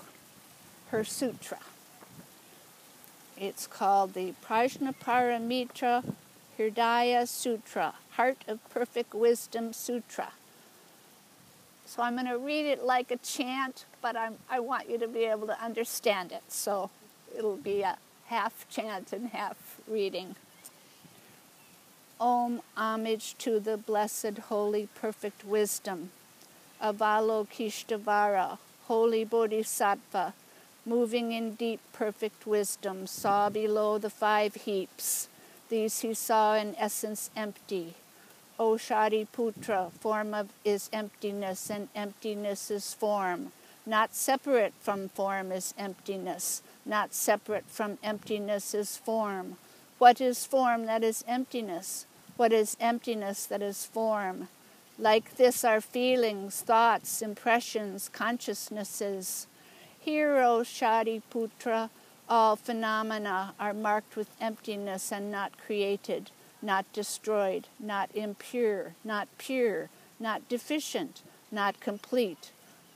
her 0.92 1.04
sutra. 1.04 1.60
It's 3.38 3.68
called 3.68 4.14
the 4.14 4.34
Prajnaparamita 4.42 6.14
Hridaya 6.58 7.28
Sutra, 7.28 7.96
Heart 8.12 8.46
of 8.48 8.70
Perfect 8.70 9.14
Wisdom 9.14 9.74
Sutra. 9.74 10.32
So 11.86 12.02
I'm 12.02 12.16
going 12.16 12.28
to 12.28 12.38
read 12.38 12.66
it 12.66 12.84
like 12.84 13.12
a 13.12 13.18
chant, 13.18 13.86
but 14.02 14.16
I'm, 14.18 14.38
I 14.50 14.60
want 14.60 14.90
you 14.90 14.98
to 14.98 15.08
be 15.08 15.26
able 15.26 15.48
to 15.48 15.64
understand 15.64 16.32
it. 16.32 16.44
So 16.50 16.90
it'll 17.38 17.58
be 17.58 17.82
a 17.82 17.98
half 18.26 18.68
chant 18.70 19.14
and 19.14 19.30
half 19.30 19.80
reading. 19.88 20.36
Om, 22.20 22.62
homage 22.76 23.36
to 23.40 23.60
the 23.60 23.78
blessed, 23.78 24.38
holy, 24.50 24.88
perfect 24.96 25.46
wisdom. 25.46 26.12
Avalokiteshvara, 26.82 28.58
holy 28.88 29.24
bodhisattva, 29.24 30.34
moving 30.86 31.32
in 31.32 31.56
deep, 31.56 31.80
perfect 31.94 32.48
wisdom, 32.48 33.06
saw 33.08 33.50
below 33.50 33.98
the 33.98 34.10
five 34.10 34.56
heaps. 34.56 35.28
These 35.70 36.00
he 36.02 36.14
saw 36.14 36.56
in 36.56 36.76
essence 36.78 37.30
empty. 37.36 37.96
O 38.58 38.76
Shariputra, 38.76 39.92
form 39.92 40.34
of 40.34 40.50
is 40.64 40.90
emptiness, 40.94 41.70
and 41.70 41.90
emptiness 41.94 42.72
is 42.72 42.94
form. 42.94 43.52
Not 43.86 44.16
separate 44.16 44.74
from 44.80 45.10
form 45.10 45.52
is 45.52 45.74
emptiness. 45.78 46.64
Not 46.86 47.14
separate 47.14 47.66
from 47.68 47.98
emptiness 48.02 48.74
is 48.74 48.96
form. 48.98 49.58
What 49.98 50.22
is 50.22 50.46
form 50.46 50.86
that 50.86 51.04
is 51.04 51.24
emptiness? 51.28 52.06
What 52.38 52.54
is 52.54 52.78
emptiness 52.80 53.46
that 53.46 53.62
is 53.62 53.86
form? 53.86 54.48
Like 54.98 55.36
this 55.36 55.66
are 55.66 55.82
feelings, 55.82 56.62
thoughts, 56.62 57.22
impressions, 57.22 58.10
consciousnesses. 58.14 59.48
Here, 60.00 60.38
O 60.38 60.62
Shariputra, 60.62 61.90
all 62.30 62.56
phenomena 62.56 63.54
are 63.60 63.74
marked 63.74 64.16
with 64.16 64.30
emptiness 64.40 65.12
and 65.12 65.32
not 65.32 65.58
created, 65.58 66.32
not 66.66 66.92
destroyed, 66.92 67.68
not 67.80 68.10
impure, 68.16 68.96
not 69.04 69.28
pure, 69.38 69.90
not 70.20 70.50
deficient, 70.50 71.22
not 71.52 71.80
complete. 71.80 72.52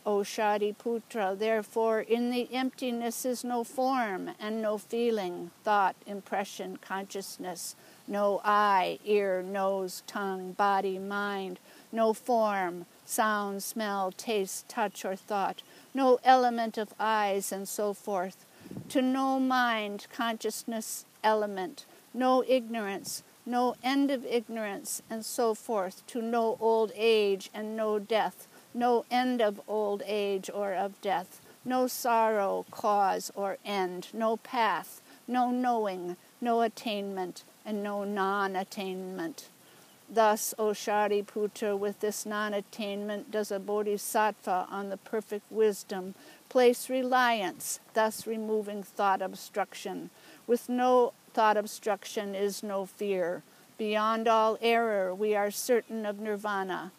O 0.06 0.20
Shariputra, 0.20 1.38
therefore 1.38 2.00
in 2.00 2.32
the 2.32 2.52
emptiness 2.54 3.26
is 3.26 3.44
no 3.44 3.64
form 3.64 4.32
and 4.40 4.62
no 4.62 4.78
feeling, 4.78 5.52
thought, 5.64 5.96
impression, 6.08 6.78
consciousness, 6.78 7.76
no 8.08 8.42
eye, 8.44 8.98
ear, 9.06 9.44
nose, 9.44 10.02
tongue, 10.08 10.54
body, 10.54 10.98
mind, 10.98 11.60
no 11.92 12.14
form, 12.14 12.86
sound, 13.06 13.62
smell, 13.62 14.12
taste, 14.12 14.68
touch, 14.68 15.06
or 15.06 15.16
thought, 15.16 15.62
no 15.94 16.18
element 16.24 16.78
of 16.78 16.94
eyes, 17.00 17.52
and 17.52 17.68
so 17.68 17.94
forth. 17.94 18.46
To 18.90 19.02
no 19.02 19.40
mind, 19.40 20.08
consciousness, 20.12 21.06
element, 21.24 21.86
no 22.14 22.44
ignorance, 22.48 23.24
no 23.50 23.76
end 23.84 24.12
of 24.12 24.26
ignorance, 24.26 25.02
and 25.10 25.26
so 25.26 25.54
forth. 25.54 26.06
To 26.08 26.22
no 26.22 26.58
old 26.62 26.92
age 26.96 27.50
and 27.54 27.76
no 27.76 27.98
death, 27.98 28.48
no 28.74 29.06
end 29.10 29.42
of 29.42 29.60
old 29.68 30.04
age 30.06 30.50
or 30.54 30.74
of 30.74 31.02
death, 31.02 31.42
no 31.66 31.88
sorrow, 31.88 32.66
cause, 32.72 33.32
or 33.36 33.58
end, 33.66 34.08
no 34.14 34.38
path, 34.38 35.02
no 35.28 35.50
knowing, 35.50 36.16
no 36.40 36.62
attainment, 36.62 37.44
and 37.66 37.84
no 37.84 38.04
non 38.04 38.56
attainment. 38.56 39.50
Thus, 40.12 40.56
O 40.58 40.70
Shariputra, 40.70 41.78
with 41.78 42.00
this 42.00 42.26
non 42.26 42.54
attainment 42.54 43.32
does 43.32 43.52
a 43.52 43.60
bodhisattva 43.60 44.68
on 44.70 44.90
the 44.90 44.98
perfect 44.98 45.52
wisdom 45.52 46.16
place 46.50 46.90
reliance, 46.90 47.80
thus 47.94 48.26
removing 48.26 48.84
thought 48.84 49.22
obstruction. 49.22 50.10
With 50.48 50.68
no 50.68 51.14
thought 51.30 51.58
obstruction 51.58 52.36
is 52.36 52.62
no 52.64 52.86
fear. 52.86 53.44
Beyond 53.78 54.28
all 54.28 54.58
error, 54.62 55.16
we 55.16 55.36
are 55.36 55.52
certain 55.52 56.06
of 56.06 56.20
nirvana. 56.20 56.92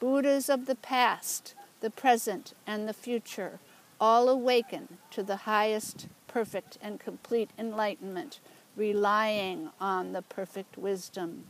Buddhas 0.00 0.48
of 0.48 0.66
the 0.66 0.74
past, 0.74 1.54
the 1.80 1.90
present, 1.90 2.52
and 2.66 2.88
the 2.88 2.92
future 2.92 3.60
all 4.00 4.28
awaken 4.28 4.98
to 5.10 5.22
the 5.22 5.36
highest, 5.36 6.06
perfect, 6.28 6.78
and 6.82 7.00
complete 7.00 7.50
enlightenment, 7.58 8.40
relying 8.76 9.70
on 9.80 10.12
the 10.12 10.22
perfect 10.22 10.76
wisdom. 10.76 11.44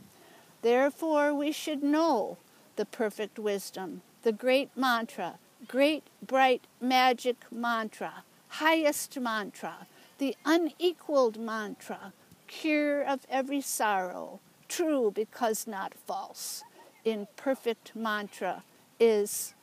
Therefore, 0.61 1.33
we 1.33 1.51
should 1.51 1.83
know 1.83 2.37
the 2.75 2.85
perfect 2.85 3.37
wisdom, 3.37 4.01
the 4.23 4.31
great 4.31 4.69
mantra, 4.75 5.35
great, 5.67 6.03
bright, 6.25 6.63
magic 6.79 7.37
mantra, 7.51 8.23
highest 8.47 9.19
mantra, 9.19 9.87
the 10.17 10.35
unequaled 10.45 11.39
mantra, 11.39 12.13
cure 12.47 13.03
of 13.03 13.25
every 13.29 13.61
sorrow, 13.61 14.39
true 14.67 15.11
because 15.13 15.67
not 15.67 15.93
false. 15.93 16.63
In 17.03 17.27
perfect 17.35 17.95
mantra 17.95 18.63
is, 18.99 19.53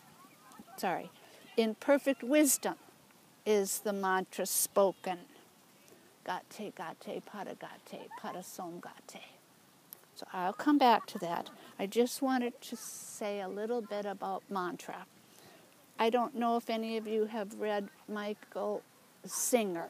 sorry, 0.76 1.10
in 1.56 1.74
perfect 1.74 2.22
wisdom 2.22 2.76
is 3.44 3.80
the 3.80 3.92
mantra 3.92 4.46
spoken. 4.46 5.18
Gate, 6.24 6.74
gate, 6.74 7.22
paragate, 7.26 8.08
parasamgate. 8.22 9.20
So 10.14 10.26
I'll 10.32 10.52
come 10.52 10.78
back 10.78 11.06
to 11.06 11.18
that. 11.18 11.50
I 11.78 11.86
just 11.86 12.22
wanted 12.22 12.60
to 12.62 12.76
say 12.76 13.40
a 13.40 13.48
little 13.48 13.80
bit 13.80 14.06
about 14.06 14.42
mantra. 14.48 15.06
I 15.98 16.08
don't 16.10 16.34
know 16.34 16.56
if 16.56 16.70
any 16.70 16.96
of 16.96 17.06
you 17.06 17.26
have 17.26 17.54
read 17.58 17.88
Michael 18.08 18.82
Singer. 19.24 19.88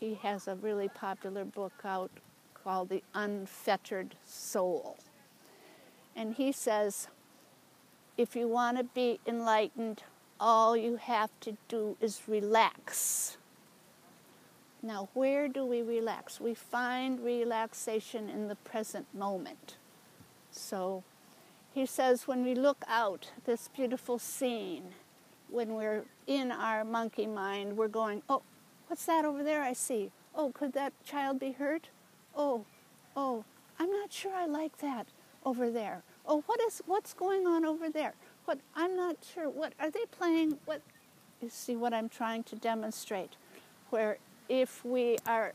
He 0.00 0.14
has 0.22 0.48
a 0.48 0.54
really 0.56 0.88
popular 0.88 1.44
book 1.44 1.74
out 1.84 2.10
called 2.54 2.88
The 2.88 3.02
Untethered 3.14 4.16
Soul. 4.24 4.96
And 6.16 6.34
he 6.34 6.50
says 6.52 7.08
if 8.16 8.36
you 8.36 8.48
want 8.48 8.76
to 8.76 8.84
be 8.84 9.20
enlightened, 9.26 10.02
all 10.38 10.76
you 10.76 10.96
have 10.96 11.30
to 11.40 11.56
do 11.68 11.96
is 12.00 12.22
relax. 12.26 13.36
Now, 14.82 15.08
where 15.14 15.48
do 15.48 15.64
we 15.64 15.82
relax? 15.82 16.40
We 16.40 16.54
find 16.54 17.20
relaxation 17.20 18.28
in 18.28 18.48
the 18.48 18.56
present 18.56 19.06
moment. 19.14 19.76
So 20.50 21.02
he 21.72 21.86
says 21.86 22.26
when 22.26 22.44
we 22.44 22.54
look 22.54 22.84
out 22.88 23.32
this 23.44 23.68
beautiful 23.68 24.18
scene, 24.18 24.94
when 25.48 25.74
we're 25.74 26.04
in 26.26 26.52
our 26.52 26.84
monkey 26.84 27.26
mind, 27.26 27.76
we're 27.76 27.88
going, 27.88 28.22
oh, 28.28 28.42
what's 28.90 29.06
that 29.06 29.24
over 29.24 29.44
there 29.44 29.62
I 29.62 29.72
see? 29.72 30.10
Oh, 30.34 30.50
could 30.50 30.72
that 30.72 30.92
child 31.04 31.38
be 31.38 31.52
hurt? 31.52 31.90
Oh, 32.36 32.64
oh, 33.16 33.44
I'm 33.78 33.88
not 33.88 34.12
sure 34.12 34.34
I 34.34 34.46
like 34.46 34.78
that 34.78 35.06
over 35.46 35.70
there. 35.70 36.02
Oh, 36.26 36.42
what 36.46 36.60
is 36.62 36.82
what's 36.86 37.14
going 37.14 37.46
on 37.46 37.64
over 37.64 37.88
there? 37.88 38.14
What 38.46 38.58
I'm 38.74 38.96
not 38.96 39.18
sure. 39.32 39.48
What 39.48 39.74
are 39.78 39.92
they 39.92 40.06
playing? 40.10 40.58
What 40.64 40.82
you 41.40 41.48
see 41.48 41.76
what 41.76 41.94
I'm 41.94 42.08
trying 42.08 42.42
to 42.44 42.56
demonstrate? 42.56 43.34
Where 43.90 44.18
if 44.48 44.84
we 44.84 45.18
are 45.24 45.52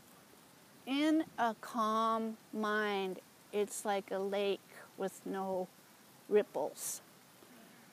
in 0.86 1.24
a 1.38 1.54
calm 1.60 2.38
mind, 2.54 3.20
it's 3.52 3.84
like 3.84 4.10
a 4.10 4.18
lake 4.18 4.60
with 4.96 5.20
no 5.26 5.68
ripples. 6.30 7.02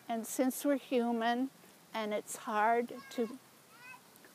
And 0.07 0.25
since 0.25 0.63
we're 0.63 0.77
human 0.77 1.49
and 1.93 2.13
it's 2.13 2.37
hard 2.37 2.93
to 3.11 3.37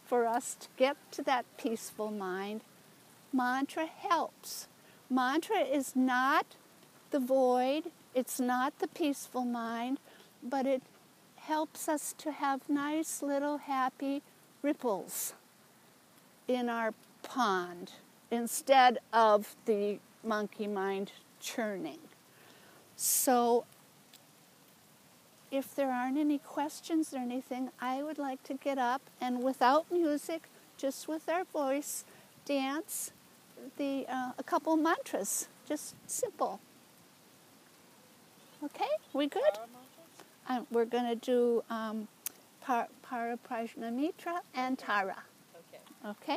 for 0.08 0.26
us 0.26 0.56
to 0.58 0.68
get 0.78 0.96
to 1.12 1.22
that 1.22 1.44
peaceful 1.58 2.10
mind, 2.10 2.62
mantra 3.32 3.86
helps. 3.86 4.66
Mantra 5.10 5.58
is 5.58 5.94
not 5.94 6.46
the 7.10 7.20
void, 7.20 7.84
it's 8.14 8.40
not 8.40 8.78
the 8.78 8.88
peaceful 8.88 9.44
mind, 9.44 9.98
but 10.42 10.66
it 10.66 10.82
helps 11.36 11.88
us 11.88 12.14
to 12.18 12.32
have 12.32 12.68
nice 12.68 13.22
little 13.22 13.58
happy 13.58 14.22
ripples 14.62 15.34
in 16.46 16.70
our 16.70 16.94
pond 17.22 17.92
instead 18.30 18.98
of 19.12 19.54
the 19.66 19.98
monkey 20.24 20.66
mind 20.66 21.12
churning. 21.38 21.98
So, 22.96 23.64
if 25.50 25.74
there 25.74 25.90
aren't 25.90 26.18
any 26.18 26.38
questions 26.38 27.12
or 27.12 27.18
anything, 27.18 27.70
I 27.80 28.02
would 28.02 28.18
like 28.18 28.42
to 28.44 28.54
get 28.54 28.78
up 28.78 29.02
and 29.20 29.42
without 29.42 29.90
music, 29.90 30.48
just 30.76 31.08
with 31.08 31.28
our 31.28 31.44
voice, 31.44 32.04
dance 32.44 33.12
the 33.76 34.06
uh, 34.08 34.32
a 34.38 34.42
couple 34.42 34.76
mantras, 34.76 35.48
just 35.66 35.94
simple. 36.06 36.60
Okay, 38.64 38.88
we 39.12 39.26
good? 39.26 39.42
Um, 40.48 40.66
we're 40.70 40.84
going 40.84 41.06
to 41.06 41.14
do 41.14 41.62
um, 41.70 42.08
par- 42.60 42.88
Paraprajnamitra 43.06 44.40
and 44.54 44.78
Tara. 44.78 45.22
Okay? 46.04 46.36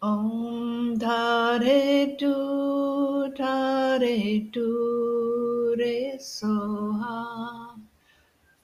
Om 0.05 0.99
Tare 0.99 2.15
Tu 2.15 3.33
Tare 3.35 4.39
Tu 4.53 5.75
Re 5.79 6.17
Soha. 6.19 7.75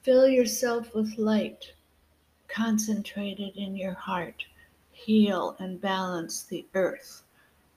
Fill 0.02 0.28
yourself 0.28 0.94
with 0.94 1.18
light, 1.18 1.72
concentrated 2.46 3.56
in 3.56 3.74
your 3.74 3.94
heart. 3.94 4.44
Heal 4.92 5.56
and 5.58 5.80
balance 5.80 6.44
the 6.44 6.64
earth. 6.74 7.24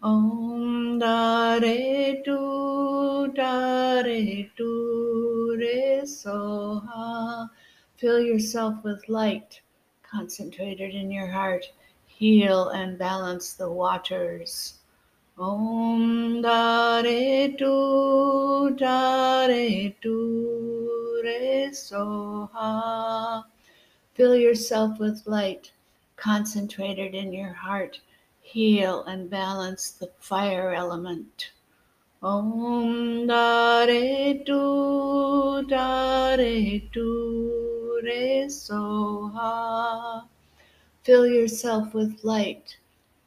Om 0.03 0.99
Tare 0.99 2.21
Tu 2.23 3.33
Tare 3.35 4.51
Tu 4.55 5.57
Re 5.57 6.01
Soha. 6.03 7.49
Fill 7.97 8.19
yourself 8.19 8.83
with 8.83 9.09
light, 9.09 9.61
concentrated 10.03 10.93
in 10.93 11.09
your 11.09 11.31
heart 11.31 11.65
heal 12.17 12.69
and 12.69 12.97
balance 12.97 13.53
the 13.53 13.69
waters. 13.69 14.75
Om 15.37 16.41
Dare 16.41 17.51
Tu 17.57 18.75
Dare 18.77 19.93
Tu 20.01 21.21
Re 21.25 21.69
Soha. 21.73 23.43
Fill 24.13 24.37
yourself 24.37 24.97
with 24.97 25.27
light, 25.27 25.73
concentrated 26.15 27.13
in 27.13 27.33
your 27.33 27.51
heart. 27.51 27.99
Heal 28.41 29.03
and 29.03 29.29
balance 29.29 29.91
the 29.91 30.09
fire 30.19 30.73
element. 30.73 31.51
Om 32.23 33.27
Dare 33.27 34.35
Tu 34.45 35.63
Dare 35.67 36.79
Tu 36.93 38.01
Re 38.05 38.45
Soha. 38.47 40.23
Fill 41.05 41.27
yourself 41.27 41.93
with 41.93 42.23
light, 42.23 42.77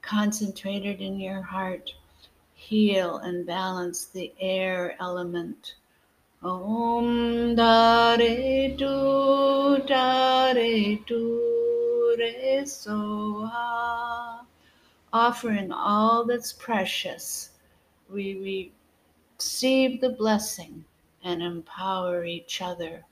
concentrated 0.03 1.01
in 1.01 1.21
your 1.21 1.43
heart. 1.43 1.95
Heal 2.55 3.19
and 3.19 3.47
balance 3.47 4.07
the 4.07 4.33
air 4.41 4.97
element. 4.99 5.77
Om 6.43 7.55
Dare 7.55 8.77
Tu 8.77 9.83
Dare 9.87 10.99
Tu 11.07 12.17
Re 12.19 12.63
Soha. 12.65 14.41
Offering 15.13 15.71
all 15.71 16.25
that's 16.25 16.53
precious, 16.53 17.51
we 18.13 18.73
receive 19.39 20.01
the 20.01 20.17
blessing 20.19 20.85
and 21.23 21.41
empower 21.41 22.25
each 22.25 22.61
other. 22.61 23.05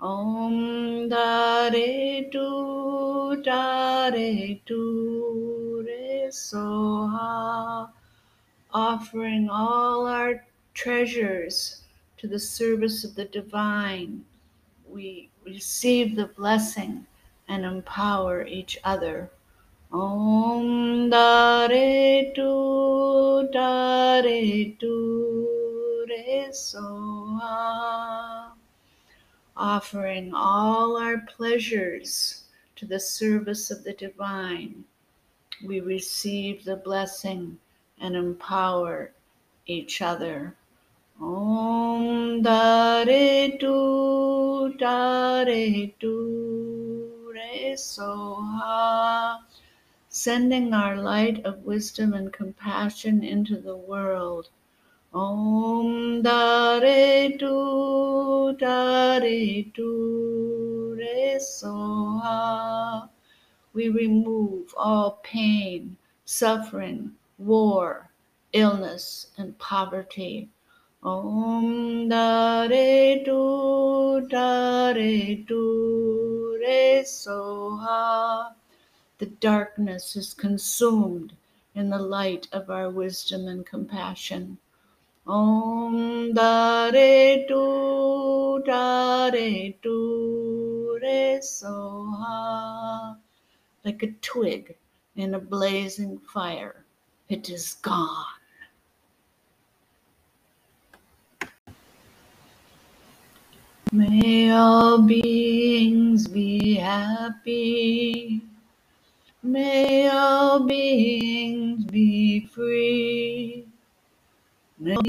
Om 0.00 1.08
Dare 1.08 2.30
Tu 2.30 3.42
Dare 3.42 4.60
Tu 4.64 5.84
Re 5.84 6.28
Soha. 6.30 7.90
Offering 8.72 9.50
all 9.50 10.06
our 10.06 10.44
treasures 10.72 11.82
to 12.16 12.28
the 12.28 12.38
service 12.38 13.02
of 13.02 13.16
the 13.16 13.24
divine, 13.24 14.24
we 14.88 15.30
receive 15.44 16.14
the 16.14 16.26
blessing 16.26 17.04
and 17.48 17.64
empower 17.64 18.46
each 18.46 18.78
other. 18.84 19.28
Om 19.90 21.10
Dare 21.10 22.32
Tu 22.36 23.48
Dare 23.52 24.74
Tu 24.78 26.06
Re 26.08 26.46
Soha 26.52 28.52
offering 29.58 30.32
all 30.32 30.96
our 30.96 31.18
pleasures 31.18 32.44
to 32.76 32.86
the 32.86 33.00
service 33.00 33.70
of 33.70 33.82
the 33.84 33.92
divine, 33.92 34.84
we 35.66 35.80
receive 35.80 36.64
the 36.64 36.76
blessing 36.76 37.58
and 38.00 38.14
empower 38.14 39.10
each 39.66 40.00
other. 40.00 40.54
Om 41.20 42.42
Dare 42.42 43.58
Tu 43.58 44.74
Dare 44.78 45.90
Tu 45.98 47.32
Re 47.34 47.74
Soha. 47.74 49.40
Sending 50.08 50.72
our 50.72 50.96
light 50.96 51.44
of 51.44 51.64
wisdom 51.64 52.14
and 52.14 52.32
compassion 52.32 53.24
into 53.24 53.60
the 53.60 53.76
world 53.76 54.48
Om 55.14 56.20
Dare 56.20 57.30
Tu 57.38 58.56
Dare 58.58 59.64
Tu 59.72 60.96
Re 60.98 61.38
Soha. 61.40 63.08
We 63.72 63.88
remove 63.88 64.74
all 64.76 65.12
pain, 65.22 65.96
suffering, 66.26 67.12
war, 67.38 68.10
illness, 68.52 69.28
and 69.38 69.58
poverty. 69.58 70.50
Om 71.02 72.10
Dare 72.10 73.24
Tu 73.24 74.26
Dare 74.28 75.36
Tu 75.46 76.58
Re 76.60 77.02
Soha. 77.02 78.52
The 79.16 79.26
darkness 79.26 80.16
is 80.16 80.34
consumed 80.34 81.32
in 81.74 81.88
the 81.88 81.98
light 81.98 82.46
of 82.52 82.68
our 82.68 82.90
wisdom 82.90 83.48
and 83.48 83.64
compassion. 83.64 84.58
Om 85.28 86.32
Dare 86.32 87.44
Tu 87.46 88.62
Dare 88.64 89.74
Tu 89.82 90.98
Re 91.02 91.38
Soha. 91.42 93.16
Like 93.84 94.02
a 94.04 94.12
twig 94.22 94.74
in 95.16 95.34
a 95.34 95.38
blazing 95.38 96.18
fire, 96.18 96.84
it 97.28 97.50
is 97.50 97.74
gone. 97.82 98.24
May 103.92 104.50
all 104.50 105.02
beings 105.02 106.26
be 106.26 106.76
happy. 106.76 108.42
May 109.42 110.08
all 110.08 110.66
beings 110.66 111.84
be 111.84 112.46
free. 112.46 113.67
Beings 114.80 115.00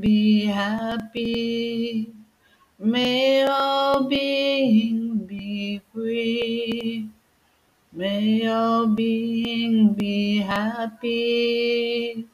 be 0.00 0.46
happy. 0.46 2.12
May 2.78 3.44
all 3.44 4.08
beings 4.08 5.22
be 5.28 5.80
free. 5.94 7.10
May 7.92 8.46
all 8.48 8.88
beings 8.88 9.96
be 9.96 10.38
happy. 10.38 12.26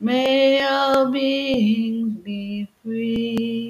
May 0.00 0.62
all 0.66 1.10
beings 1.12 2.14
be 2.24 2.68
free. 2.84 3.69